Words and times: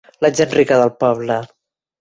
La 0.25 0.31
gent 0.39 0.55
rica 0.59 0.79
del 0.83 0.95
poble. 1.05 1.39